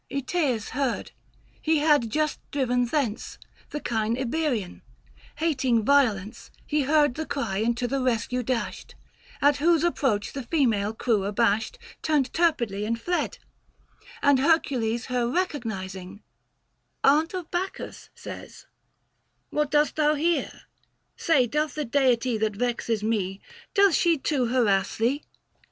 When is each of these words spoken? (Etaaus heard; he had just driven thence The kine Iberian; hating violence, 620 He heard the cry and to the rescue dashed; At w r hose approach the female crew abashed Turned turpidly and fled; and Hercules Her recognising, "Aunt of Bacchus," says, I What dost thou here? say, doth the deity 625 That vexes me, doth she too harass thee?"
(Etaaus 0.09 0.69
heard; 0.69 1.11
he 1.61 1.77
had 1.77 2.09
just 2.09 2.39
driven 2.49 2.85
thence 2.87 3.37
The 3.69 3.79
kine 3.79 4.17
Iberian; 4.17 4.81
hating 5.35 5.85
violence, 5.85 6.49
620 6.71 6.75
He 6.79 6.81
heard 6.81 7.13
the 7.13 7.27
cry 7.27 7.57
and 7.59 7.77
to 7.77 7.87
the 7.87 8.01
rescue 8.01 8.41
dashed; 8.41 8.95
At 9.43 9.59
w 9.59 9.67
r 9.69 9.73
hose 9.75 9.83
approach 9.83 10.33
the 10.33 10.41
female 10.41 10.95
crew 10.95 11.23
abashed 11.25 11.77
Turned 12.01 12.33
turpidly 12.33 12.83
and 12.83 12.99
fled; 12.99 13.37
and 14.23 14.39
Hercules 14.39 15.05
Her 15.05 15.29
recognising, 15.29 16.23
"Aunt 17.03 17.35
of 17.35 17.51
Bacchus," 17.51 18.09
says, 18.15 18.65
I 18.65 19.55
What 19.57 19.69
dost 19.69 19.97
thou 19.97 20.15
here? 20.15 20.63
say, 21.15 21.45
doth 21.45 21.75
the 21.75 21.85
deity 21.85 22.39
625 22.39 22.41
That 22.53 22.59
vexes 22.59 23.03
me, 23.03 23.39
doth 23.75 23.93
she 23.93 24.17
too 24.17 24.47
harass 24.47 24.97
thee?" 24.97 25.25